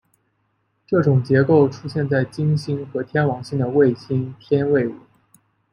[0.87, 4.95] 这种结构出现在金星和天王星的卫星天卫五。